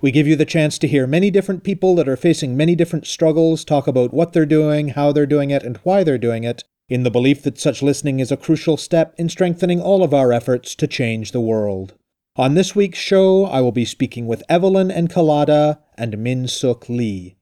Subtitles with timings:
[0.00, 3.04] We give you the chance to hear many different people that are facing many different
[3.04, 6.62] struggles talk about what they're doing, how they're doing it, and why they're doing it,
[6.88, 10.32] in the belief that such listening is a crucial step in strengthening all of our
[10.32, 11.94] efforts to change the world.
[12.36, 16.88] On this week's show, I will be speaking with Evelyn and Encalada and Min Sook
[16.88, 17.36] Lee.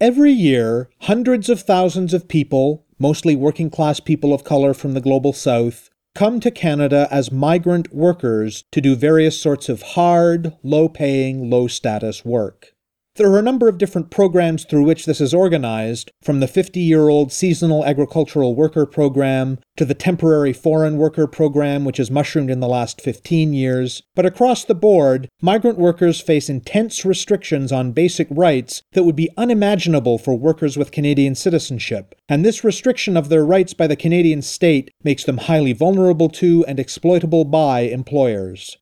[0.00, 5.02] Every year, hundreds of thousands of people, mostly working class people of color from the
[5.02, 10.88] global south, come to Canada as migrant workers to do various sorts of hard, low
[10.88, 12.74] paying, low status work.
[13.18, 16.78] There are a number of different programs through which this is organized, from the 50
[16.78, 22.48] year old Seasonal Agricultural Worker Program to the Temporary Foreign Worker Program, which has mushroomed
[22.48, 24.04] in the last 15 years.
[24.14, 29.30] But across the board, migrant workers face intense restrictions on basic rights that would be
[29.36, 34.42] unimaginable for workers with Canadian citizenship, and this restriction of their rights by the Canadian
[34.42, 38.76] state makes them highly vulnerable to and exploitable by employers.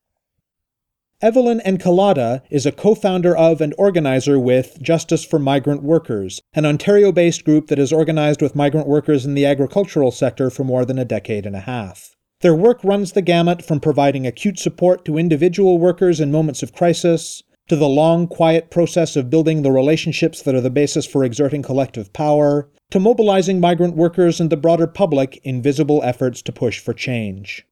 [1.23, 6.67] Evelyn Encalada is a co founder of and organizer with Justice for Migrant Workers, an
[6.67, 10.85] Ontario based group that has organized with migrant workers in the agricultural sector for more
[10.85, 12.15] than a decade and a half.
[12.43, 16.75] Their work runs the gamut from providing acute support to individual workers in moments of
[16.75, 21.25] crisis, to the long, quiet process of building the relationships that are the basis for
[21.25, 26.53] exerting collective power, to mobilizing migrant workers and the broader public in visible efforts to
[26.53, 27.65] push for change.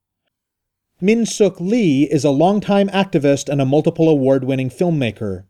[1.05, 5.44] Min Sook Lee is a longtime activist and a multiple award winning filmmaker.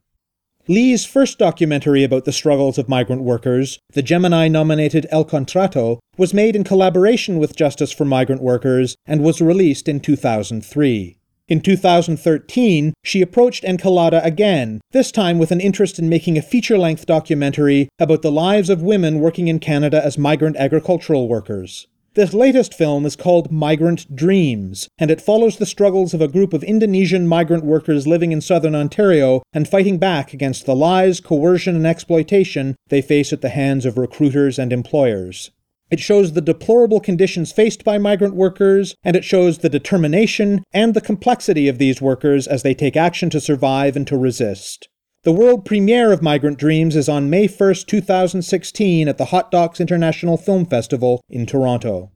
[0.66, 6.34] Lee's first documentary about the struggles of migrant workers, the Gemini nominated El Contrato, was
[6.34, 11.18] made in collaboration with Justice for Migrant Workers and was released in 2003.
[11.46, 16.78] In 2013, she approached Encalada again, this time with an interest in making a feature
[16.78, 21.86] length documentary about the lives of women working in Canada as migrant agricultural workers.
[22.14, 26.52] This latest film is called Migrant Dreams, and it follows the struggles of a group
[26.52, 31.74] of Indonesian migrant workers living in southern Ontario and fighting back against the lies, coercion,
[31.74, 35.50] and exploitation they face at the hands of recruiters and employers.
[35.90, 40.94] It shows the deplorable conditions faced by migrant workers, and it shows the determination and
[40.94, 44.88] the complexity of these workers as they take action to survive and to resist.
[45.24, 49.80] The world premiere of Migrant Dreams is on May 1st, 2016 at the Hot Docs
[49.80, 52.10] International Film Festival in Toronto.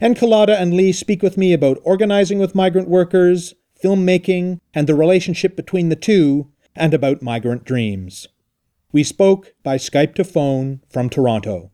[0.00, 3.52] Encalada and Lee speak with me about organizing with migrant workers,
[3.84, 8.28] filmmaking, and the relationship between the two, and about Migrant Dreams.
[8.92, 11.70] We spoke by Skype to phone from Toronto.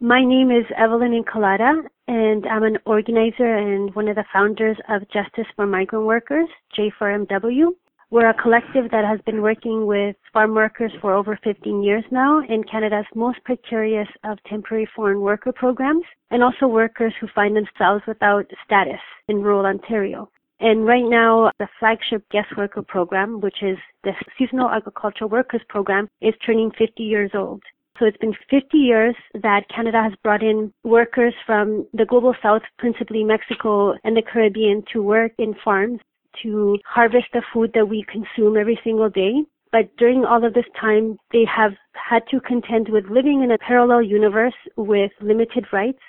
[0.00, 5.02] My name is Evelyn Encalada, and I'm an organizer and one of the founders of
[5.02, 7.74] Justice for Migrant Workers, J4MW.
[8.12, 12.40] We're a collective that has been working with farm workers for over 15 years now
[12.46, 18.04] in Canada's most precarious of temporary foreign worker programs, and also workers who find themselves
[18.06, 20.28] without status in rural Ontario.
[20.60, 26.06] And right now, the flagship guest worker program, which is the Seasonal Agricultural Workers Program,
[26.20, 27.62] is turning 50 years old.
[27.98, 32.62] So it's been 50 years that Canada has brought in workers from the global south,
[32.76, 36.00] principally Mexico and the Caribbean, to work in farms
[36.42, 39.44] to harvest the food that we consume every single day.
[39.70, 43.58] But during all of this time, they have had to contend with living in a
[43.58, 46.02] parallel universe with limited rights.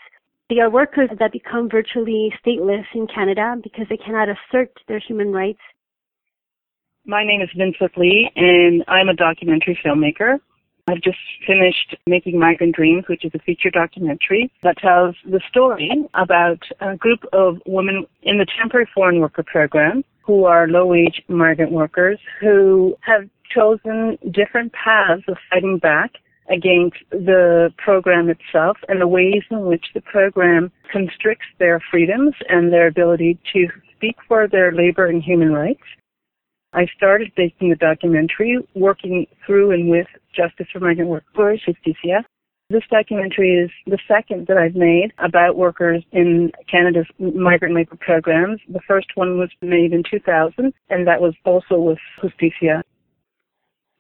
[0.50, 5.32] They are workers that become virtually stateless in Canada because they cannot assert their human
[5.32, 5.62] rights.
[7.06, 10.40] My name is Vincent Lee, and I'm a documentary filmmaker.
[10.88, 11.18] I've just
[11.48, 16.98] finished making Migrant Dreams, which is a feature documentary that tells the story about a
[16.98, 22.96] group of women in the temporary foreign worker program who are low-wage migrant workers who
[23.02, 26.12] have chosen different paths of fighting back
[26.50, 32.72] against the program itself and the ways in which the program constricts their freedoms and
[32.72, 35.84] their ability to speak for their labor and human rights.
[36.74, 42.26] I started making the documentary working through and with Justice for Migrant Workers, Justicia.
[42.70, 48.62] This documentary is the second that I've made about workers in Canada's migrant labor programs.
[48.70, 52.84] The first one was made in 2000, and that was also with Justicia.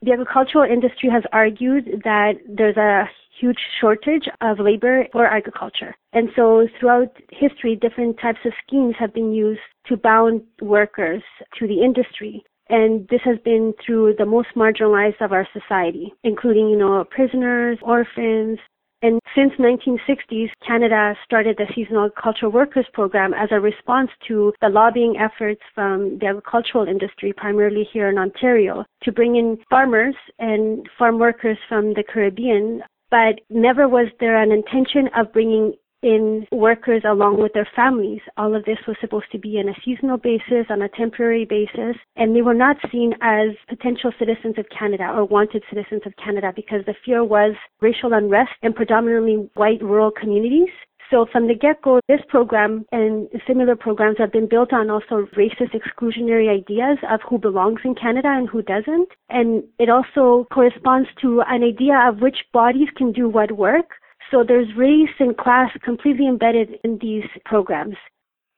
[0.01, 5.95] The agricultural industry has argued that there's a huge shortage of labor for agriculture.
[6.13, 11.23] And so throughout history, different types of schemes have been used to bound workers
[11.59, 12.43] to the industry.
[12.69, 17.77] And this has been through the most marginalized of our society, including, you know, prisoners,
[17.81, 18.59] orphans,
[19.03, 24.69] and since 1960s, Canada started the Seasonal Agricultural Workers Program as a response to the
[24.69, 30.87] lobbying efforts from the agricultural industry, primarily here in Ontario, to bring in farmers and
[30.97, 32.81] farm workers from the Caribbean.
[33.11, 38.21] But never was there an intention of bringing in workers along with their families.
[38.37, 41.95] All of this was supposed to be on a seasonal basis, on a temporary basis,
[42.15, 46.51] and they were not seen as potential citizens of Canada or wanted citizens of Canada
[46.55, 50.69] because the fear was racial unrest in predominantly white rural communities.
[51.09, 55.75] So from the get-go, this program and similar programs have been built on also racist
[55.75, 59.09] exclusionary ideas of who belongs in Canada and who doesn't.
[59.29, 63.91] And it also corresponds to an idea of which bodies can do what work
[64.33, 67.95] so there's race and class completely embedded in these programs.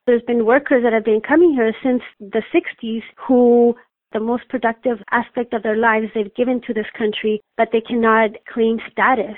[0.08, 3.76] There's been workers that have been coming here since the 60s who
[4.14, 8.30] the most productive aspect of their lives they've given to this country, but they cannot
[8.48, 9.36] claim status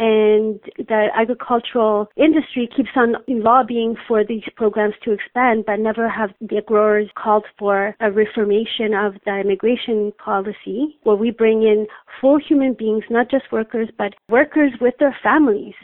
[0.00, 6.30] and the agricultural industry keeps on lobbying for these programs to expand, but never have
[6.40, 11.86] the growers called for a reformation of the immigration policy where we bring in
[12.20, 15.74] full human beings, not just workers, but workers with their families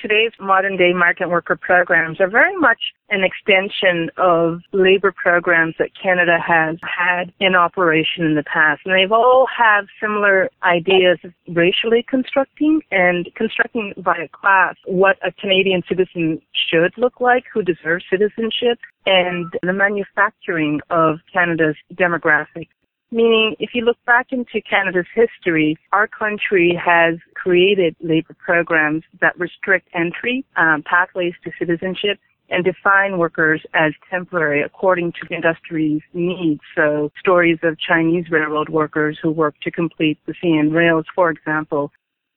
[0.00, 2.78] Today's modern day migrant worker programs are very much
[3.10, 8.82] an extension of labor programs that Canada has had in operation in the past.
[8.84, 15.32] And they've all have similar ideas of racially constructing and constructing by class what a
[15.32, 22.68] Canadian citizen should look like, who deserves citizenship, and the manufacturing of Canada's demographic
[23.10, 29.38] Meaning, if you look back into Canada's history, our country has created labor programs that
[29.38, 32.18] restrict entry, um, pathways to citizenship,
[32.50, 36.60] and define workers as temporary according to industry's needs.
[36.74, 41.92] So stories of Chinese railroad workers who work to complete the CN rails, for example,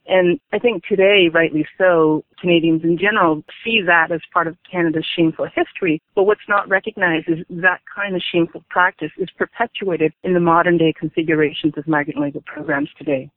[0.07, 5.06] and I think today, rightly so, Canadians in general see that as part of Canada's
[5.15, 6.01] shameful history.
[6.15, 10.77] But what's not recognized is that kind of shameful practice is perpetuated in the modern
[10.77, 13.30] day configurations of migrant labor programs today.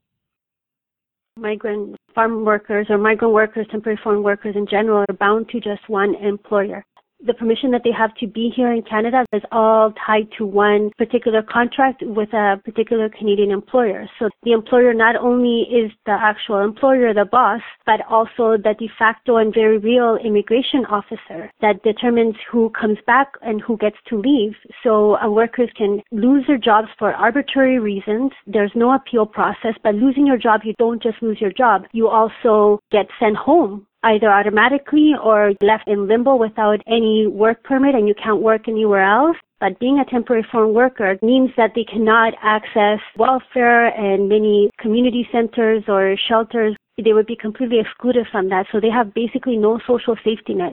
[1.37, 5.88] Migrant farm workers or migrant workers, temporary foreign workers in general are bound to just
[5.88, 6.84] one employer
[7.26, 10.90] the permission that they have to be here in Canada is all tied to one
[10.98, 14.08] particular contract with a particular Canadian employer.
[14.18, 18.90] So the employer not only is the actual employer, the boss, but also the de
[18.98, 24.16] facto and very real immigration officer that determines who comes back and who gets to
[24.16, 24.52] leave.
[24.82, 28.32] So uh, workers can lose their jobs for arbitrary reasons.
[28.46, 31.84] There's no appeal process, but losing your job, you don't just lose your job.
[31.92, 37.94] You also get sent home either automatically or left in limbo without any work permit
[37.94, 39.36] and you can't work anywhere else.
[39.60, 45.26] But being a temporary foreign worker means that they cannot access welfare and many community
[45.32, 46.76] centers or shelters.
[47.02, 48.66] They would be completely excluded from that.
[48.70, 50.72] So they have basically no social safety net.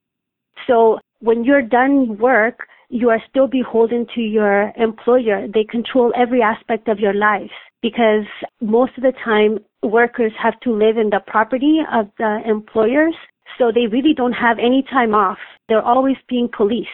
[0.68, 5.48] So when you're done work, you are still beholden to your employer.
[5.48, 7.52] They control every aspect of your life
[7.82, 8.26] because
[8.62, 13.16] most of the time workers have to live in the property of the employers,
[13.58, 15.38] so they really don't have any time off.
[15.68, 16.90] They're always being policed.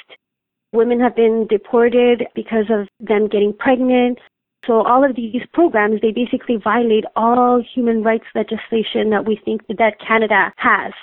[0.73, 4.19] Women have been deported because of them getting pregnant.
[4.65, 9.61] So all of these programs, they basically violate all human rights legislation that we think
[9.67, 10.93] that Canada has.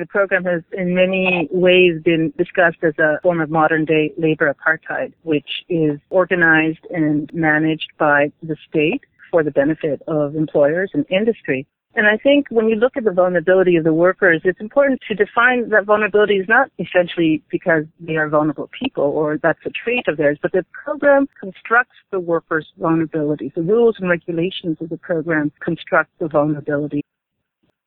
[0.00, 4.50] The program has in many ways been discussed as a form of modern day labor
[4.50, 11.04] apartheid, which is organized and managed by the state for the benefit of employers and
[11.10, 11.66] industry.
[11.94, 15.14] And I think when you look at the vulnerability of the workers, it's important to
[15.14, 20.08] define that vulnerability is not essentially because they are vulnerable people or that's a trait
[20.08, 23.52] of theirs, but the program constructs the workers' vulnerability.
[23.54, 27.04] The rules and regulations of the program construct the vulnerability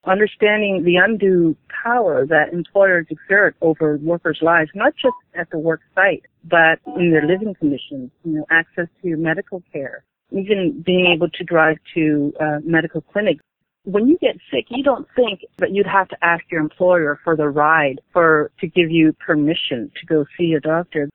[0.05, 5.81] understanding the undue power that employers exert over workers' lives, not just at the work
[5.95, 11.29] site, but in their living conditions, you know, access to medical care, even being able
[11.29, 13.41] to drive to uh, medical clinics.
[13.86, 17.36] When you get sick, you don't think that you'd have to ask your employer for
[17.36, 21.10] the ride for to give you permission to go see a doctor.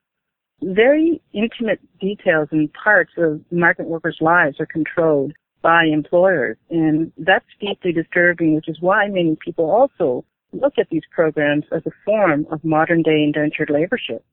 [0.61, 6.57] Very intimate details and parts of migrant workers' lives are controlled by employers.
[6.69, 11.81] And that's deeply disturbing, which is why many people also look at these programs as
[11.85, 14.23] a form of modern day indentured laborship.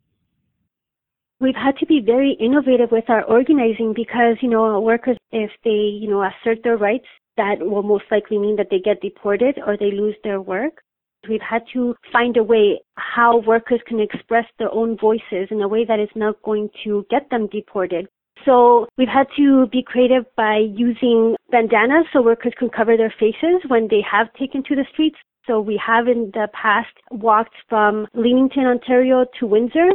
[1.39, 5.71] We've had to be very innovative with our organizing because, you know, workers, if they,
[5.71, 7.07] you know, assert their rights,
[7.37, 10.83] that will most likely mean that they get deported or they lose their work.
[11.29, 15.69] We've had to find a way how workers can express their own voices in a
[15.69, 18.09] way that is not going to get them deported.
[18.47, 23.61] So we've had to be creative by using bandanas so workers can cover their faces
[23.67, 25.17] when they have taken to the streets.
[25.49, 29.91] So we have in the past walked from Leamington, Ontario to Windsor.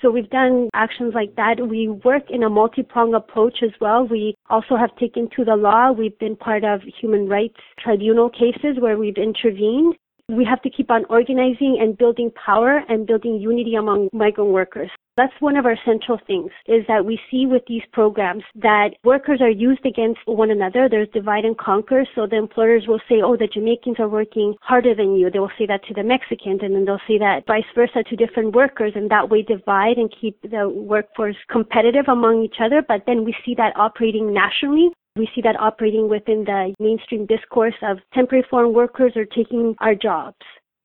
[0.00, 1.56] So we've done actions like that.
[1.68, 4.06] We work in a multi-pronged approach as well.
[4.06, 5.90] We also have taken to the law.
[5.90, 9.96] We've been part of human rights tribunal cases where we've intervened.
[10.30, 14.90] We have to keep on organizing and building power and building unity among migrant workers.
[15.16, 19.40] That's one of our central things is that we see with these programs that workers
[19.40, 20.86] are used against one another.
[20.86, 22.04] There's divide and conquer.
[22.14, 25.30] So the employers will say, oh, the Jamaicans are working harder than you.
[25.30, 28.14] They will say that to the Mexicans and then they'll say that vice versa to
[28.14, 32.84] different workers and that way divide and keep the workforce competitive among each other.
[32.86, 37.74] But then we see that operating nationally we see that operating within the mainstream discourse
[37.82, 40.36] of temporary foreign workers are taking our jobs.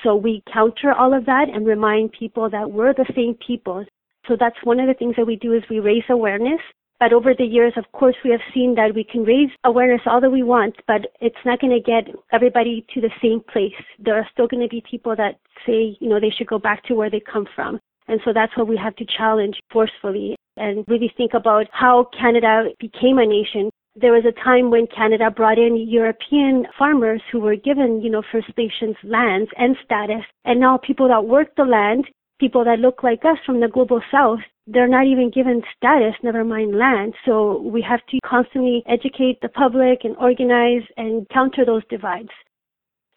[0.03, 3.85] So we counter all of that and remind people that we're the same people.
[4.27, 6.59] So that's one of the things that we do is we raise awareness.
[6.99, 10.21] But over the years, of course, we have seen that we can raise awareness all
[10.21, 13.73] that we want, but it's not going to get everybody to the same place.
[13.99, 16.83] There are still going to be people that say, you know, they should go back
[16.85, 17.79] to where they come from.
[18.07, 22.69] And so that's what we have to challenge forcefully and really think about how Canada
[22.79, 23.69] became a nation.
[23.95, 28.23] There was a time when Canada brought in European farmers who were given, you know,
[28.31, 30.25] First Nations lands and status.
[30.45, 32.05] And now people that work the land
[32.43, 36.43] people that look like us from the global south, they're not even given status, never
[36.43, 37.13] mind land.
[37.25, 42.35] So we have to constantly educate the public and organize and counter those divides.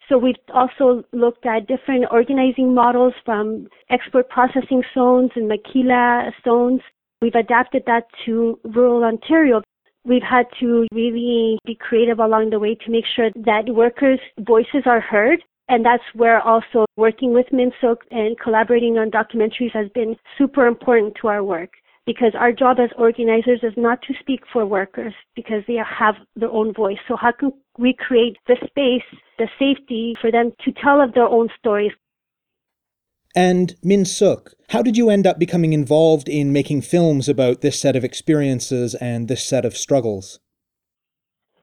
[0.07, 6.79] So we've also looked at different organizing models from export processing zones and maquila zones.
[7.21, 9.61] We've adapted that to rural Ontario.
[10.07, 14.83] We've had to really be creative along the way to make sure that workers' voices
[14.85, 19.89] are heard and that's where also working with Min Sook and collaborating on documentaries has
[19.93, 21.71] been super important to our work
[22.05, 26.51] because our job as organizers is not to speak for workers because they have their
[26.51, 26.97] own voice.
[27.09, 29.03] So how can we create the space,
[29.37, 31.91] the safety for them to tell of their own stories?
[33.37, 37.79] And Min Sook, how did you end up becoming involved in making films about this
[37.79, 40.39] set of experiences and this set of struggles?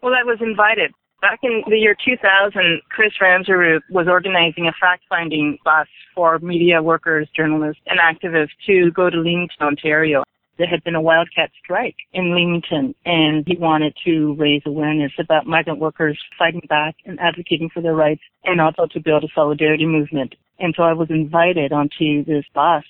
[0.01, 0.93] Well, I was invited
[1.25, 7.27] Back in the year 2000, Chris Ramsaroop was organizing a fact-finding bus for media workers,
[7.35, 10.23] journalists, and activists to go to Leamington, Ontario.
[10.59, 15.47] There had been a wildcat strike in Leamington, and he wanted to raise awareness about
[15.47, 19.87] migrant workers fighting back and advocating for their rights, and also to build a solidarity
[19.87, 20.35] movement.
[20.59, 22.85] And so I was invited onto this bus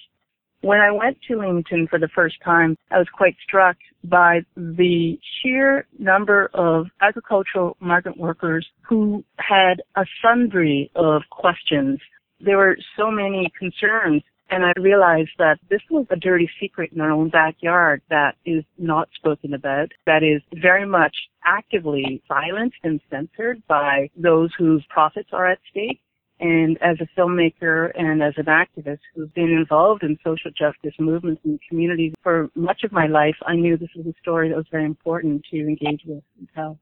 [0.64, 5.18] when I went to Leamington for the first time, I was quite struck by the
[5.42, 12.00] sheer number of agricultural migrant workers who had a sundry of questions.
[12.40, 17.00] There were so many concerns and I realized that this was a dirty secret in
[17.00, 23.00] our own backyard that is not spoken about, that is very much actively silenced and
[23.10, 26.00] censored by those whose profits are at stake.
[26.40, 31.40] And as a filmmaker and as an activist who's been involved in social justice movements
[31.44, 34.66] and communities for much of my life, I knew this was a story that was
[34.70, 36.78] very important to engage with and tell.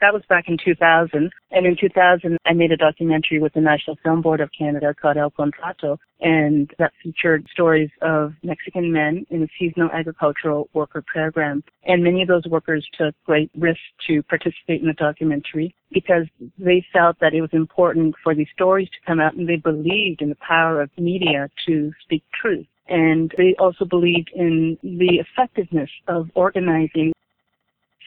[0.00, 1.30] That was back in 2000.
[1.50, 5.16] And in 2000, I made a documentary with the National Film Board of Canada called
[5.16, 5.98] El Contrato.
[6.20, 11.62] And that featured stories of Mexican men in a seasonal agricultural worker program.
[11.84, 16.26] And many of those workers took great risks to participate in the documentary because
[16.58, 20.22] they felt that it was important for these stories to come out and they believed
[20.22, 22.66] in the power of media to speak truth.
[22.88, 27.12] And they also believed in the effectiveness of organizing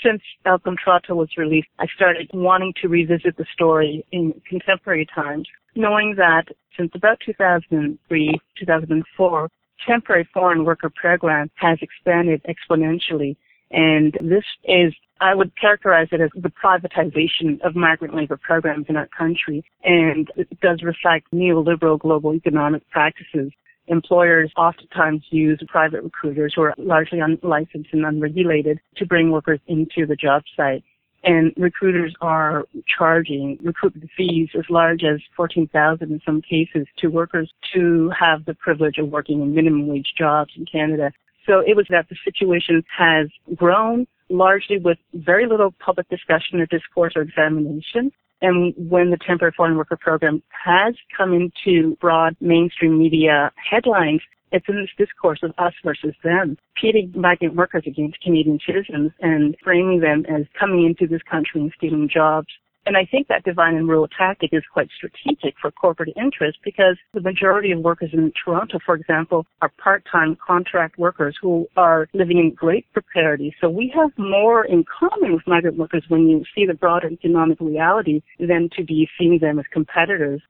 [0.03, 5.47] since El Contrato was released, I started wanting to revisit the story in contemporary times,
[5.75, 6.45] knowing that
[6.77, 9.49] since about 2003, 2004,
[9.85, 13.35] temporary foreign worker program has expanded exponentially.
[13.71, 18.97] And this is, I would characterize it as the privatization of migrant labor programs in
[18.97, 19.63] our country.
[19.83, 23.51] And it does reflect neoliberal global economic practices
[23.91, 30.07] employers oftentimes use private recruiters who are largely unlicensed and unregulated to bring workers into
[30.07, 30.83] the job site.
[31.23, 32.65] And recruiters are
[32.97, 38.55] charging recruitment fees as large as 14,000 in some cases to workers to have the
[38.55, 41.11] privilege of working in minimum wage jobs in Canada.
[41.45, 46.65] So it was that the situation has grown largely with very little public discussion or
[46.65, 48.11] discourse or examination.
[48.41, 54.21] And when the temporary foreign worker program has come into broad mainstream media headlines,
[54.51, 59.55] it's in this discourse of us versus them, pitting migrant workers against Canadian citizens and
[59.63, 62.47] framing them as coming into this country and stealing jobs.
[62.85, 66.97] And I think that divine and rule tactic is quite strategic for corporate interest because
[67.13, 72.39] the majority of workers in Toronto, for example, are part-time contract workers who are living
[72.39, 73.53] in great precarity.
[73.61, 77.59] So we have more in common with migrant workers when you see the broader economic
[77.59, 80.41] reality than to be seeing them as competitors.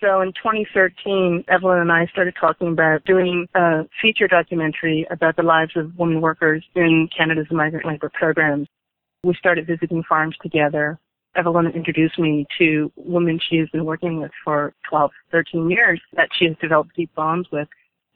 [0.00, 5.42] So in 2013, Evelyn and I started talking about doing a feature documentary about the
[5.42, 8.68] lives of women workers in Canada's migrant labor programs.
[9.22, 10.98] We started visiting farms together.
[11.36, 16.28] Evelyn introduced me to women she has been working with for 12, 13 years that
[16.38, 17.68] she has developed deep bonds with.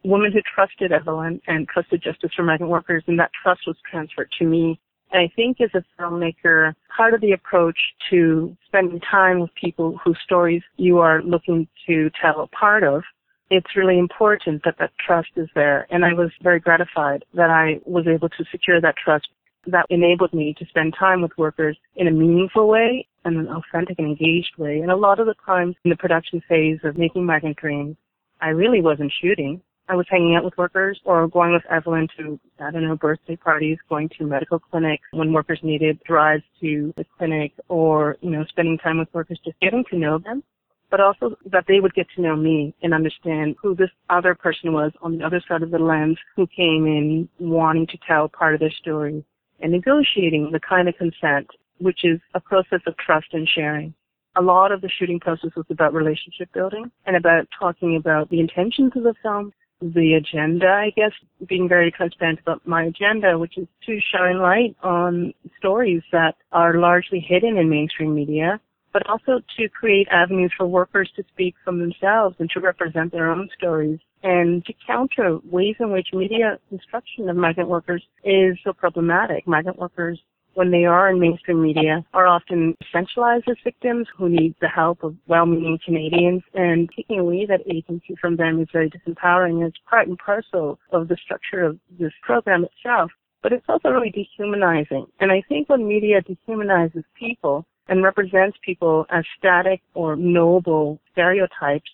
[0.04, 4.30] Women who trusted Evelyn and trusted justice for migrant workers, and that trust was transferred
[4.38, 4.80] to me.
[5.10, 7.78] And I think as a filmmaker, part of the approach
[8.10, 13.02] to spending time with people whose stories you are looking to tell a part of,
[13.50, 15.86] it's really important that that trust is there.
[15.90, 19.28] And I was very gratified that I was able to secure that trust
[19.66, 23.98] that enabled me to spend time with workers in a meaningful way and an authentic
[23.98, 24.80] and engaged way.
[24.80, 27.96] And a lot of the times in the production phase of making Migrant Dreams,
[28.40, 29.60] I really wasn't shooting.
[29.90, 33.36] I was hanging out with workers or going with Evelyn to, I don't know, birthday
[33.36, 38.44] parties, going to medical clinics when workers needed drives to the clinic or, you know,
[38.48, 40.42] spending time with workers, just getting to know them,
[40.90, 44.74] but also that they would get to know me and understand who this other person
[44.74, 48.54] was on the other side of the lens who came in wanting to tell part
[48.54, 49.24] of their story
[49.60, 51.48] and negotiating the kind of consent,
[51.78, 53.94] which is a process of trust and sharing.
[54.36, 58.40] A lot of the shooting process was about relationship building and about talking about the
[58.40, 61.12] intentions of the film, the agenda, I guess,
[61.48, 66.78] being very transparent about my agenda, which is to shine light on stories that are
[66.78, 68.60] largely hidden in mainstream media,
[68.92, 73.30] but also to create avenues for workers to speak from themselves and to represent their
[73.30, 78.72] own stories and to counter ways in which media construction of migrant workers is so
[78.72, 79.46] problematic.
[79.46, 80.20] Migrant workers
[80.54, 85.04] when they are in mainstream media are often centralized as victims who need the help
[85.04, 89.64] of well-meaning Canadians and taking away that agency from them is very disempowering.
[89.64, 93.12] It's part and parcel of the structure of this program itself.
[93.40, 95.06] But it's also really dehumanizing.
[95.20, 101.90] And I think when media dehumanizes people and represents people as static or noble stereotypes,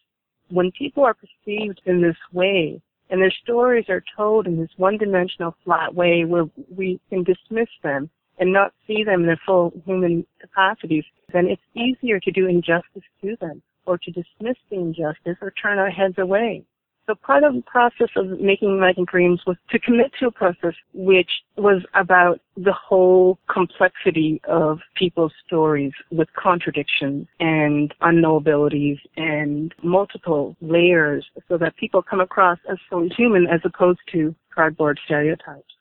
[0.50, 2.80] when people are perceived in this way,
[3.10, 8.10] and their stories are told in this one-dimensional flat way where we can dismiss them
[8.38, 13.02] and not see them in their full human capacities, then it's easier to do injustice
[13.22, 16.64] to them or to dismiss the injustice or turn our heads away.
[17.06, 20.72] So part of the process of making Migrant Dreams was to commit to a process
[20.94, 30.56] which was about the whole complexity of people's stories with contradictions and unknowabilities and multiple
[30.62, 35.74] layers so that people come across as fully human as opposed to cardboard stereotypes.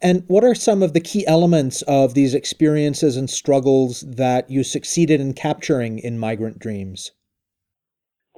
[0.00, 4.64] And what are some of the key elements of these experiences and struggles that you
[4.64, 7.10] succeeded in capturing in Migrant Dreams?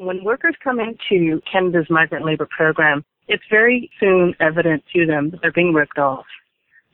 [0.00, 5.42] When workers come into Canada's migrant labor program, it's very soon evident to them that
[5.42, 6.24] they're being ripped off,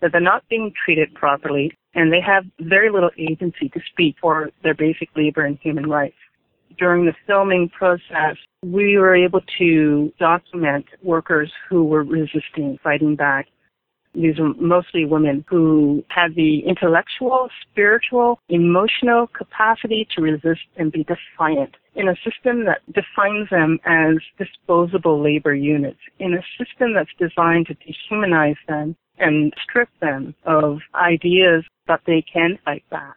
[0.00, 4.50] that they're not being treated properly, and they have very little agency to speak for
[4.64, 6.16] their basic labor and human rights.
[6.78, 13.46] During the filming process, we were able to document workers who were resisting, fighting back,
[14.16, 21.04] these are mostly women who have the intellectual, spiritual, emotional capacity to resist and be
[21.04, 27.10] defiant in a system that defines them as disposable labor units, in a system that's
[27.18, 33.16] designed to dehumanize them and strip them of ideas that they can fight back.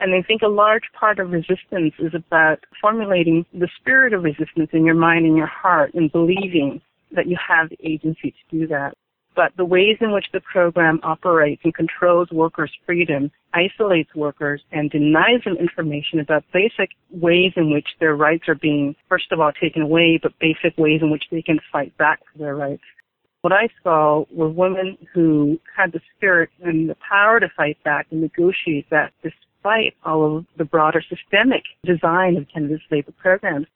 [0.00, 4.70] And I think a large part of resistance is about formulating the spirit of resistance
[4.72, 6.80] in your mind and your heart and believing
[7.12, 8.94] that you have the agency to do that
[9.34, 14.90] but the ways in which the program operates and controls workers' freedom isolates workers and
[14.90, 19.52] denies them information about basic ways in which their rights are being, first of all,
[19.52, 22.82] taken away, but basic ways in which they can fight back for their rights.
[23.42, 28.06] What I saw were women who had the spirit and the power to fight back
[28.10, 33.66] and negotiate that despite all of the broader systemic design of Canada's labor programs.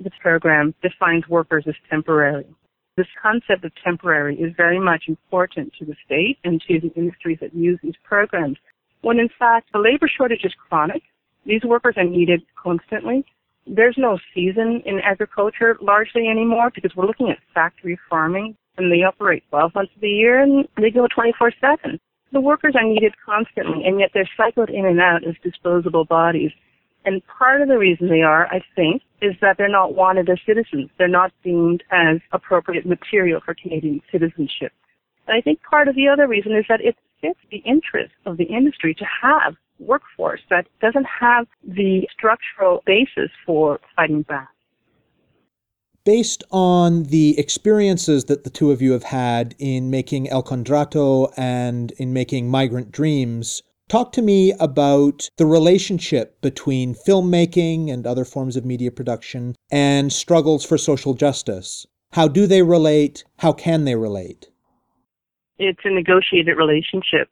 [0.00, 2.46] This program defines workers as temporary
[2.96, 7.38] this concept of temporary is very much important to the state and to the industries
[7.40, 8.56] that use these programs.
[9.02, 11.02] When in fact the labor shortage is chronic,
[11.44, 13.24] these workers are needed constantly.
[13.66, 19.02] There's no season in agriculture largely anymore because we're looking at factory farming and they
[19.02, 21.98] operate 12 months of the year and they go 24-7.
[22.32, 26.50] The workers are needed constantly and yet they're cycled in and out as disposable bodies.
[27.04, 30.38] And part of the reason they are, I think, is that they're not wanted as
[30.46, 30.90] citizens.
[30.98, 34.72] They're not deemed as appropriate material for Canadian citizenship.
[35.26, 38.36] And I think part of the other reason is that it fits the interest of
[38.36, 44.48] the industry to have workforce that doesn't have the structural basis for fighting back.
[46.04, 51.32] Based on the experiences that the two of you have had in making El Contrato
[51.36, 58.24] and in making Migrant Dreams, talk to me about the relationship between filmmaking and other
[58.24, 61.86] forms of media production and struggles for social justice.
[62.12, 63.24] How do they relate?
[63.38, 64.48] How can they relate?
[65.58, 67.28] It's a negotiated relationship.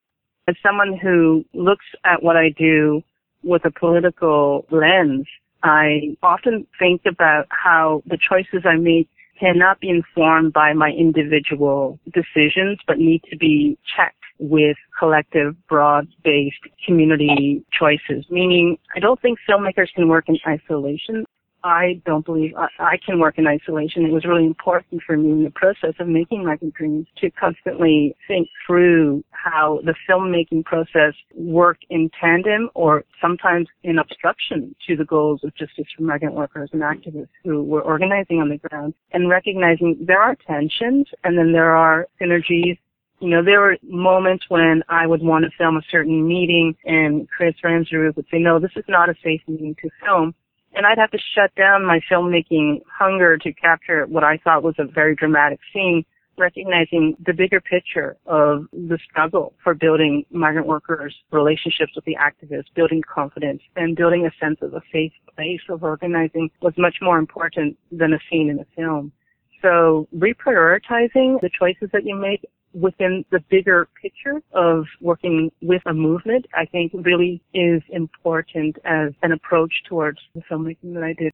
[0.49, 3.03] As someone who looks at what I do
[3.43, 5.27] with a political lens,
[5.62, 11.99] I often think about how the choices I make cannot be informed by my individual
[12.12, 18.25] decisions, but need to be checked with collective, broad-based community choices.
[18.31, 21.25] Meaning, I don't think filmmakers can work in isolation.
[21.64, 24.05] I don't believe I, I, can work in isolation.
[24.05, 28.16] It was really important for me in the process of making Migrant Dreams to constantly
[28.27, 35.05] think through how the filmmaking process worked in tandem or sometimes in obstruction to the
[35.05, 39.29] goals of justice for migrant workers and activists who were organizing on the ground and
[39.29, 42.79] recognizing there are tensions and then there are synergies
[43.23, 47.29] you know, there were moments when I would want to film a certain meeting and
[47.31, 50.35] Chris Ramsey would say, no, this is not a safe meeting to film
[50.75, 54.75] and I'd have to shut down my filmmaking hunger to capture what I thought was
[54.79, 56.05] a very dramatic scene,
[56.39, 62.73] recognizing the bigger picture of the struggle for building migrant workers' relationships with the activists,
[62.75, 67.19] building confidence, and building a sense of a safe place of organizing was much more
[67.19, 69.13] important than a scene in a film.
[69.61, 75.95] So reprioritizing the choices that you make within the bigger picture of working with a
[75.95, 81.33] movement, I think really is important as an approach towards the filmmaking that I did.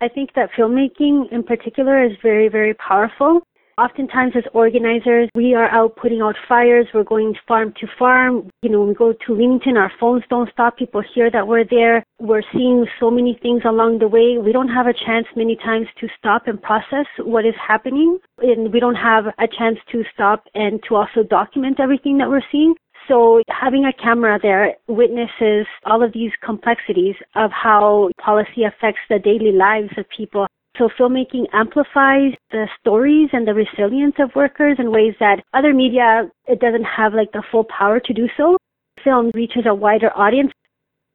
[0.00, 3.42] I think that filmmaking in particular is very, very powerful
[3.78, 6.88] Oftentimes as organizers, we are out putting out fires.
[6.92, 8.50] We're going farm to farm.
[8.60, 10.76] You know, we go to Leamington, our phones don't stop.
[10.76, 12.02] People hear that we're there.
[12.18, 14.36] We're seeing so many things along the way.
[14.36, 18.18] We don't have a chance many times to stop and process what is happening.
[18.38, 22.42] And we don't have a chance to stop and to also document everything that we're
[22.50, 22.74] seeing.
[23.06, 29.20] So having a camera there witnesses all of these complexities of how policy affects the
[29.20, 30.48] daily lives of people.
[30.78, 36.30] So filmmaking amplifies the stories and the resilience of workers in ways that other media,
[36.46, 38.56] it doesn't have like the full power to do so.
[39.02, 40.52] Film reaches a wider audience.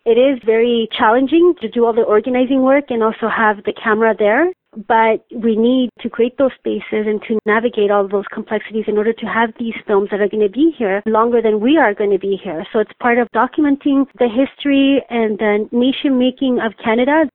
[0.06, 4.13] It is very challenging to do all the organizing work and also have the camera
[4.19, 4.52] there,
[4.86, 9.13] but we need to create those spaces and to navigate all those complexities in order
[9.13, 12.12] to have these films that are going to be here longer than we are going
[12.12, 12.65] to be here.
[12.73, 17.30] So it's part of documenting the history and the nation making of Canada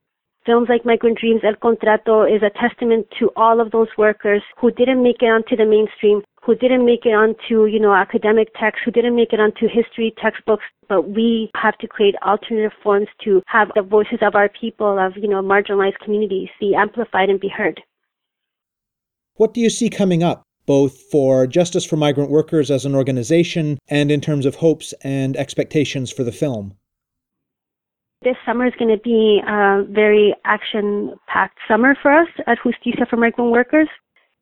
[0.48, 4.70] films like Migrant Dreams, El Contrato is a testament to all of those workers who
[4.70, 8.80] didn't make it onto the mainstream, who didn't make it onto, you know, academic texts,
[8.82, 13.42] who didn't make it onto history textbooks, but we have to create alternative forms to
[13.46, 17.50] have the voices of our people, of, you know, marginalized communities be amplified and be
[17.50, 17.82] heard.
[19.34, 20.40] What do you see coming up?
[20.64, 25.36] Both for Justice for Migrant Workers as an organization and in terms of hopes and
[25.36, 26.77] expectations for the film.
[28.20, 33.16] This summer is going to be a very action-packed summer for us at Justicia for
[33.16, 33.88] Migrant Workers.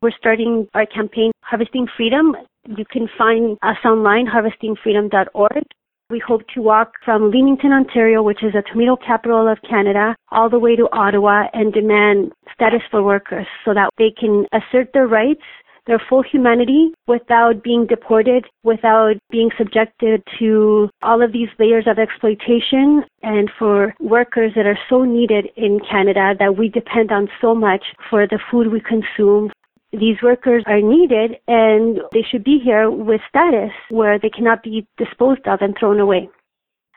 [0.01, 2.35] We're starting our campaign, Harvesting Freedom.
[2.65, 5.63] You can find us online, harvestingfreedom.org.
[6.09, 10.49] We hope to walk from Leamington, Ontario, which is the tomato capital of Canada, all
[10.49, 15.05] the way to Ottawa and demand status for workers so that they can assert their
[15.05, 15.43] rights
[15.87, 21.97] their full humanity without being deported, without being subjected to all of these layers of
[21.97, 27.55] exploitation, and for workers that are so needed in Canada that we depend on so
[27.55, 29.49] much for the food we consume.
[29.93, 34.85] These workers are needed and they should be here with status where they cannot be
[34.97, 36.29] disposed of and thrown away.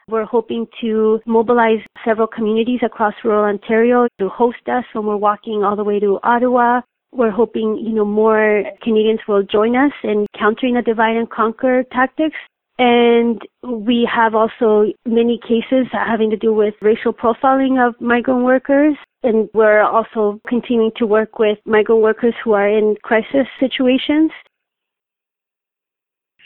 [0.09, 5.63] We're hoping to mobilize several communities across rural Ontario to host us when we're walking
[5.63, 6.81] all the way to Ottawa
[7.13, 11.85] we're hoping, you know, more Canadians will join us in countering the divide and conquer
[11.93, 12.37] tactics.
[12.79, 18.95] And we have also many cases having to do with racial profiling of migrant workers.
[19.23, 24.31] And we're also continuing to work with migrant workers who are in crisis situations.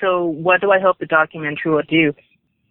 [0.01, 2.13] So what do I hope the documentary will do?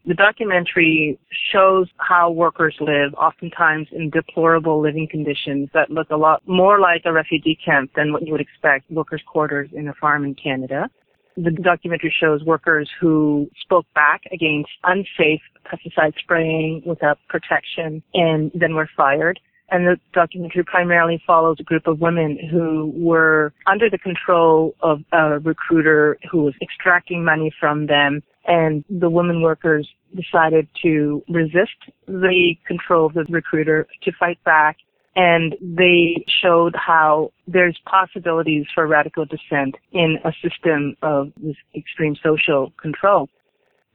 [0.06, 1.18] The documentary
[1.52, 7.04] shows how workers live, oftentimes in deplorable living conditions that look a lot more like
[7.06, 10.89] a refugee camp than what you would expect workers' quarters in a farm in Canada.
[11.38, 18.76] The documentary shows workers who spoke back against unsafe pesticide spraying without protection and then
[18.76, 19.39] were fired.
[19.72, 25.00] And the documentary primarily follows a group of women who were under the control of
[25.13, 28.22] a recruiter who was extracting money from them.
[28.45, 31.77] And the women workers decided to resist
[32.08, 34.77] the control of the recruiter, to fight back.
[35.15, 42.15] And they showed how there's possibilities for radical dissent in a system of this extreme
[42.23, 43.29] social control.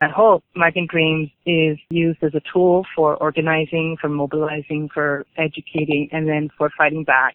[0.01, 6.09] At hope Migrant Dreams is used as a tool for organizing, for mobilizing, for educating,
[6.13, 7.35] and then for fighting back.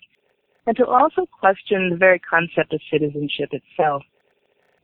[0.66, 4.04] And to also question the very concept of citizenship itself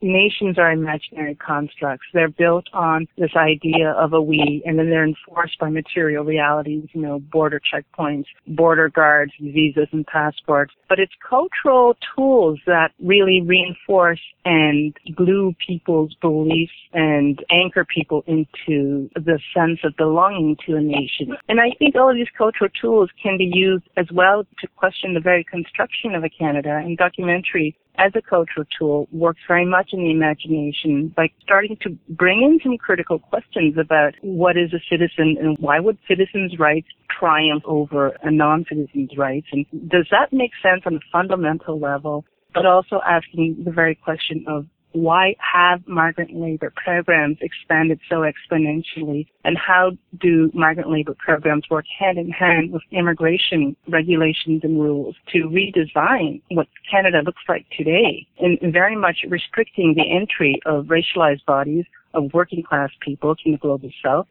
[0.01, 2.05] nations are imaginary constructs.
[2.13, 6.87] They're built on this idea of a we, and then they're enforced by material realities,
[6.93, 10.73] you know, border checkpoints, border guards, visas and passports.
[10.87, 19.09] But it's cultural tools that really reinforce and glue people's beliefs and anchor people into
[19.15, 21.35] the sense of belonging to a nation.
[21.47, 25.13] And I think all of these cultural tools can be used as well to question
[25.13, 26.81] the very construction of a Canada.
[26.83, 31.89] And documentary as a cultural tool works very much in the imagination by starting to
[32.09, 36.87] bring in some critical questions about what is a citizen and why would citizens' rights
[37.19, 39.47] triumph over a non-citizen's rights?
[39.51, 44.43] And does that make sense on a fundamental level but also asking the very question
[44.47, 51.63] of why have migrant labor programs expanded so exponentially and how do migrant labor programs
[51.69, 57.65] work hand in hand with immigration regulations and rules to redesign what Canada looks like
[57.77, 63.51] today and very much restricting the entry of racialized bodies of working class people from
[63.53, 64.27] the global south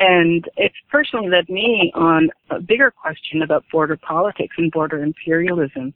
[0.00, 5.94] and it's personally led me on a bigger question about border politics and border imperialism.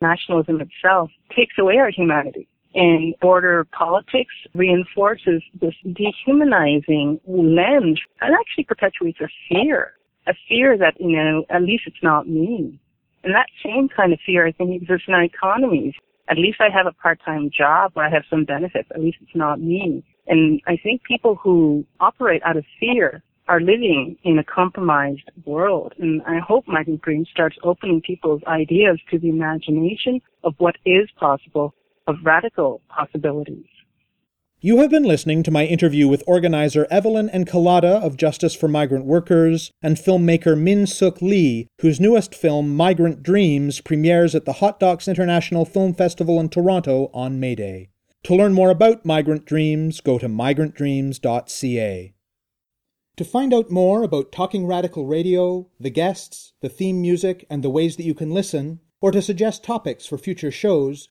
[0.00, 8.64] Nationalism itself takes away our humanity and border politics reinforces this dehumanizing lens and actually
[8.64, 9.92] perpetuates a fear,
[10.26, 12.80] a fear that, you know, at least it's not me.
[13.22, 15.94] And that same kind of fear, I think, exists in our economies.
[16.28, 18.88] At least I have a part-time job where I have some benefits.
[18.94, 20.04] At least it's not me.
[20.26, 25.92] And I think people who operate out of fear are living in a compromised world.
[25.98, 31.08] And I hope Migrant Dream starts opening people's ideas to the imagination of what is
[31.18, 31.74] possible
[32.06, 33.66] of radical possibilities.
[34.60, 39.04] You have been listening to my interview with organizer Evelyn Encalada of Justice for Migrant
[39.04, 44.80] Workers and filmmaker Min Sook Lee, whose newest film, Migrant Dreams, premieres at the Hot
[44.80, 47.90] Docs International Film Festival in Toronto on May Day.
[48.22, 52.14] To learn more about Migrant Dreams, go to migrantdreams.ca.
[53.16, 57.68] To find out more about Talking Radical Radio, the guests, the theme music, and the
[57.68, 61.10] ways that you can listen, or to suggest topics for future shows,